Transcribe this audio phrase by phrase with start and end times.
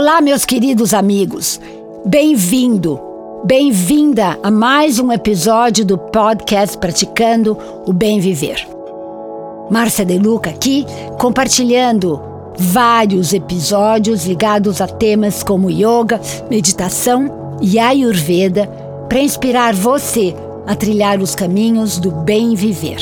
[0.00, 1.60] Olá, meus queridos amigos.
[2.06, 3.00] Bem-vindo,
[3.44, 8.64] bem-vinda a mais um episódio do podcast Praticando o Bem Viver.
[9.68, 10.86] Márcia De Luca aqui,
[11.18, 12.22] compartilhando
[12.56, 18.68] vários episódios ligados a temas como yoga, meditação e ayurveda
[19.08, 20.32] para inspirar você
[20.64, 23.00] a trilhar os caminhos do bem viver.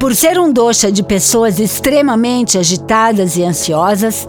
[0.00, 4.26] Por ser um doxa de pessoas extremamente agitadas e ansiosas,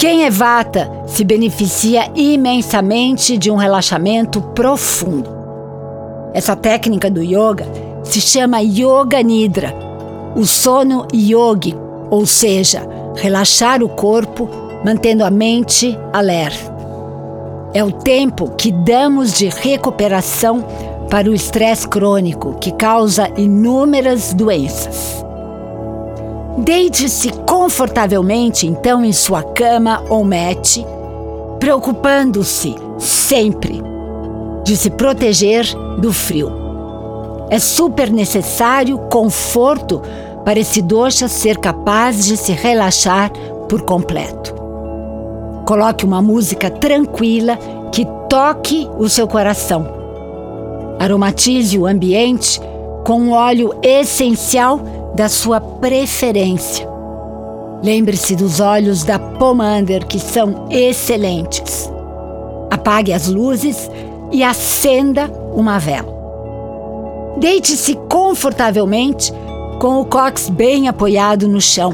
[0.00, 5.28] quem é vata se beneficia imensamente de um relaxamento profundo.
[6.32, 7.66] Essa técnica do yoga
[8.02, 9.74] se chama Yoga Nidra,
[10.34, 11.76] o sono yogi,
[12.08, 12.80] ou seja,
[13.14, 14.48] relaxar o corpo
[14.82, 16.74] mantendo a mente alerta.
[17.74, 20.64] É o tempo que damos de recuperação
[21.10, 25.22] para o estresse crônico que causa inúmeras doenças.
[26.58, 30.78] Deite-se confortavelmente então em sua cama ou mat,
[31.58, 33.82] preocupando-se sempre
[34.64, 35.64] de se proteger
[35.98, 36.50] do frio.
[37.48, 40.02] É super necessário conforto
[40.44, 43.30] para esse doxa ser capaz de se relaxar
[43.68, 44.54] por completo.
[45.64, 47.56] Coloque uma música tranquila
[47.92, 49.86] que toque o seu coração.
[50.98, 52.60] Aromatize o ambiente
[53.04, 54.80] com um óleo essencial
[55.14, 56.88] da sua preferência.
[57.82, 61.90] Lembre-se dos olhos da Pomander, que são excelentes.
[62.70, 63.90] Apague as luzes
[64.30, 66.20] e acenda uma vela.
[67.38, 69.32] Deite-se confortavelmente
[69.80, 71.92] com o cox bem apoiado no chão.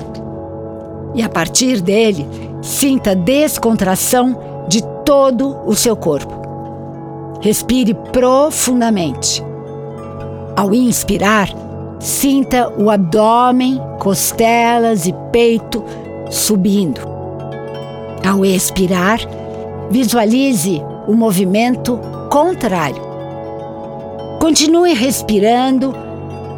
[1.15, 2.29] E a partir dele,
[2.61, 6.35] sinta descontração de todo o seu corpo.
[7.41, 9.43] Respire profundamente.
[10.57, 11.49] Ao inspirar,
[12.07, 15.83] Sinta o abdômen, costelas e peito
[16.31, 17.01] subindo.
[18.25, 19.19] Ao expirar,
[19.91, 21.99] visualize o movimento
[22.31, 23.03] contrário.
[24.39, 25.93] Continue respirando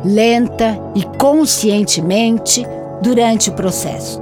[0.04, 2.66] lenta e conscientemente
[3.00, 4.20] durante o processo.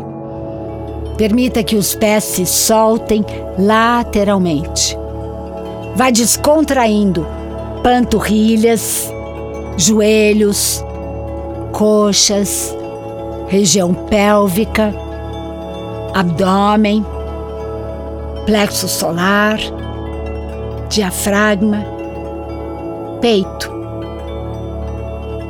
[1.18, 3.26] Permita que os pés se soltem
[3.58, 4.96] lateralmente.
[5.96, 7.26] Vá descontraindo
[7.82, 9.10] panturrilhas,
[9.76, 10.86] joelhos,
[11.76, 12.74] coxas,
[13.48, 14.94] região pélvica,
[16.14, 17.04] abdômen,
[18.46, 19.58] plexo solar,
[20.88, 21.84] diafragma,
[23.20, 23.70] peito.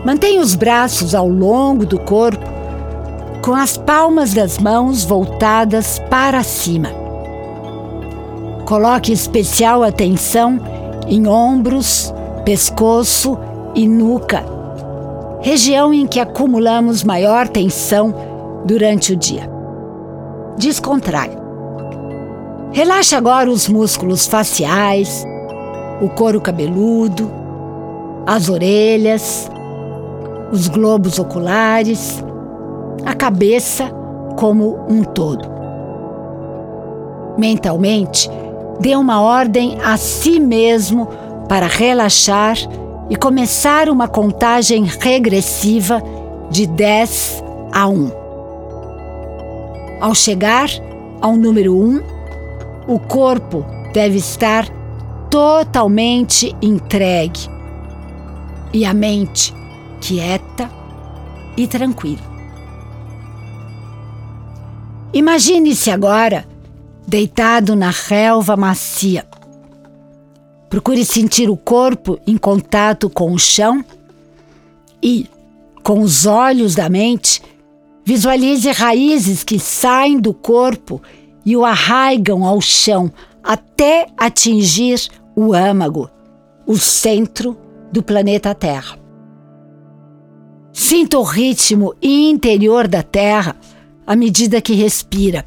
[0.05, 2.45] Mantenha os braços ao longo do corpo,
[3.41, 6.89] com as palmas das mãos voltadas para cima.
[8.65, 10.59] Coloque especial atenção
[11.07, 12.13] em ombros,
[12.45, 13.39] pescoço
[13.77, 14.56] e nuca
[15.47, 18.13] região em que acumulamos maior tensão
[18.65, 19.49] durante o dia.
[20.59, 21.31] Descontrai.
[22.73, 25.25] Relaxe agora os músculos faciais,
[26.03, 27.31] o couro cabeludo,
[28.27, 29.49] as orelhas,
[30.51, 32.25] os globos oculares,
[33.05, 33.89] a cabeça
[34.37, 35.49] como um todo.
[37.39, 38.29] Mentalmente,
[38.81, 41.07] dê uma ordem a si mesmo
[41.49, 42.57] para relaxar
[43.09, 46.03] e começar uma contagem regressiva
[46.51, 48.11] de 10 a 1.
[50.01, 50.69] Ao chegar
[51.21, 52.03] ao número 1,
[52.89, 54.67] o corpo deve estar
[55.31, 57.49] totalmente entregue
[58.73, 59.55] e a mente
[60.01, 60.71] quieta
[61.57, 62.37] e tranquila.
[65.13, 66.47] Imagine-se agora
[67.07, 69.25] deitado na relva macia
[70.69, 73.85] Procure sentir o corpo em contato com o chão
[75.03, 75.27] e,
[75.83, 77.41] com os olhos da mente,
[78.05, 81.01] visualize raízes que saem do corpo
[81.45, 83.13] e o arraigam ao chão
[83.43, 86.11] até atingir o âmago,
[86.67, 87.57] o centro
[87.93, 88.99] do planeta Terra.
[90.73, 93.57] Sinta o ritmo interior da Terra
[94.07, 95.47] à medida que respira.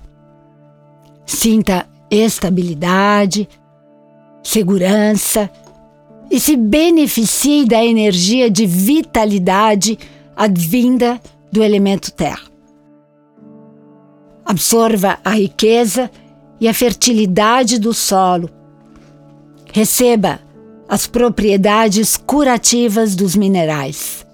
[1.25, 3.47] Sinta estabilidade,
[4.43, 5.49] segurança
[6.31, 9.97] e se beneficie da energia de vitalidade
[10.35, 11.19] advinda
[11.51, 12.47] do elemento terra.
[14.45, 16.09] Absorva a riqueza
[16.59, 18.49] e a fertilidade do solo.
[19.71, 20.39] Receba
[20.87, 24.25] as propriedades curativas dos minerais.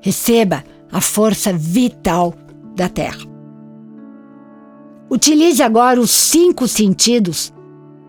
[0.00, 2.34] Receba a força vital
[2.74, 3.30] da terra.
[5.08, 7.52] Utilize agora os cinco sentidos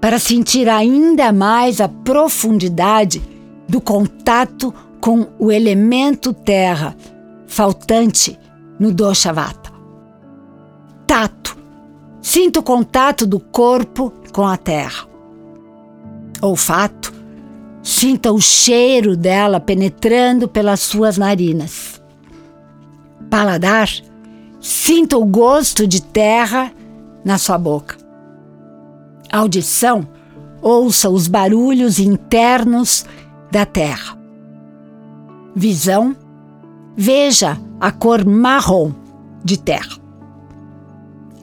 [0.01, 3.21] para sentir ainda mais a profundidade
[3.69, 6.97] do contato com o elemento terra,
[7.47, 8.37] faltante
[8.79, 9.71] no Doshavata.
[11.07, 11.61] Tato,
[12.21, 15.07] Sinta o contato do corpo com a terra.
[16.39, 17.11] Olfato.
[17.81, 21.99] Sinta o cheiro dela penetrando pelas suas narinas.
[23.29, 23.89] Paladar.
[24.59, 26.71] Sinta o gosto de terra
[27.25, 28.00] na sua boca.
[29.31, 30.07] Audição.
[30.61, 33.05] Ouça os barulhos internos
[33.51, 34.17] da terra.
[35.55, 36.15] Visão.
[36.95, 38.91] Veja a cor marrom
[39.43, 39.97] de terra.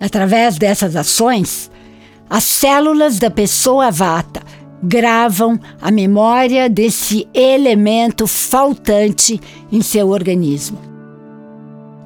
[0.01, 1.71] Através dessas ações,
[2.31, 4.43] as células da pessoa vata
[4.83, 9.41] gravam a memória desse elemento faltante
[9.73, 10.79] em seu organismo.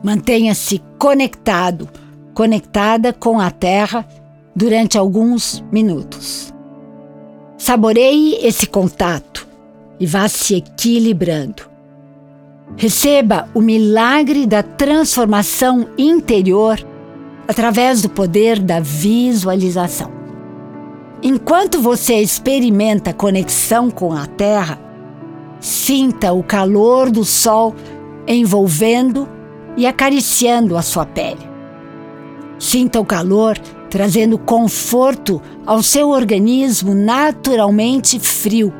[0.02, 1.88] Mantenha-se conectado,
[2.32, 4.06] conectada com a Terra
[4.54, 6.52] durante alguns minutos.
[7.56, 9.46] Saboreie esse contato
[9.98, 11.70] e vá se equilibrando.
[12.76, 16.84] Receba o milagre da transformação interior
[17.46, 20.10] através do poder da visualização.
[21.22, 24.80] Enquanto você experimenta conexão com a Terra,
[25.60, 27.74] sinta o calor do sol
[28.26, 29.28] envolvendo
[29.76, 31.48] e acariciando a sua pele.
[32.58, 33.56] Sinta o calor
[33.92, 38.72] trazendo conforto ao seu organismo naturalmente frio.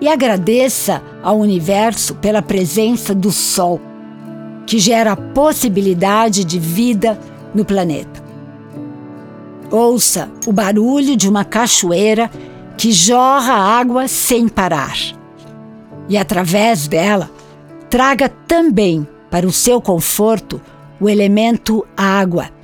[0.00, 3.78] E agradeça ao universo pela presença do Sol,
[4.66, 7.20] que gera a possibilidade de vida
[7.54, 8.24] no planeta.
[9.70, 12.30] Ouça o barulho de uma cachoeira
[12.78, 14.96] que jorra água sem parar.
[16.08, 17.30] E através dela,
[17.90, 20.58] traga também para o seu conforto
[20.98, 22.55] o elemento água,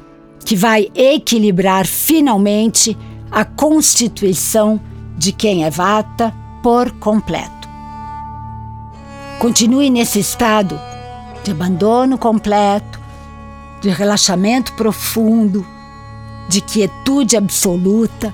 [0.44, 2.96] que vai equilibrar finalmente
[3.30, 4.80] a constituição
[5.16, 7.68] de quem é vata por completo.
[9.38, 10.78] Continue nesse estado
[11.42, 13.00] de abandono completo,
[13.80, 15.66] de relaxamento profundo,
[16.48, 18.32] de quietude absoluta,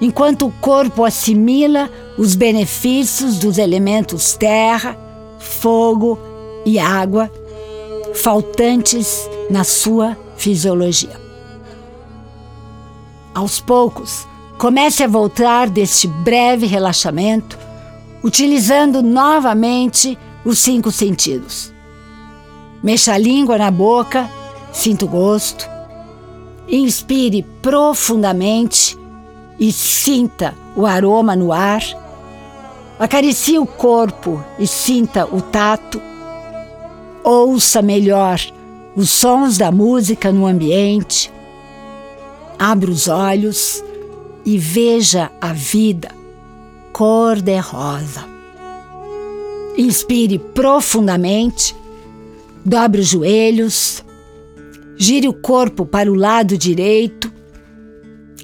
[0.00, 4.96] enquanto o corpo assimila os benefícios dos elementos terra,
[5.38, 6.18] fogo
[6.66, 7.30] e água
[8.14, 11.25] faltantes na sua fisiologia.
[13.36, 14.26] Aos poucos,
[14.58, 17.56] comece a voltar deste breve relaxamento,
[18.24, 21.72] utilizando novamente os cinco sentidos.
[22.82, 24.28] Mexa a língua na boca
[24.76, 25.66] Sinta o gosto.
[26.68, 28.94] Inspire profundamente
[29.58, 31.82] e sinta o aroma no ar.
[32.98, 36.00] Acaricie o corpo e sinta o tato.
[37.24, 38.38] Ouça melhor
[38.94, 41.32] os sons da música no ambiente.
[42.58, 43.82] Abra os olhos
[44.44, 46.08] e veja a vida
[46.92, 48.24] cor-de-rosa.
[49.76, 51.76] Inspire profundamente,
[52.64, 54.02] dobre os joelhos,
[54.98, 57.30] Gire o corpo para o lado direito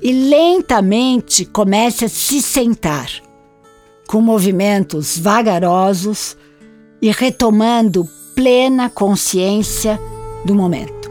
[0.03, 3.11] e lentamente comece a se sentar,
[4.07, 6.37] com movimentos vagarosos
[7.01, 9.99] e retomando plena consciência
[10.45, 11.11] do momento.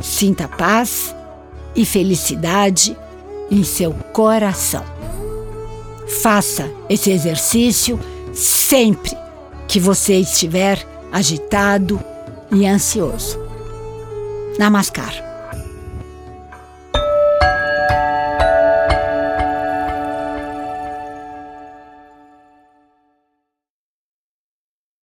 [0.00, 1.13] Sinta paz
[1.74, 2.96] e felicidade
[3.50, 4.84] em seu coração.
[6.22, 7.98] Faça esse exercício
[8.32, 9.16] sempre
[9.66, 12.00] que você estiver agitado
[12.50, 13.38] e ansioso.
[14.58, 15.33] Namaskar.